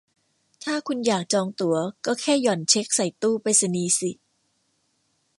[0.63, 4.11] ถ้าคุณอยากจองตั๋วก็แค่หย่อนเช็กใส่ตู้ไปรษณีย์สิ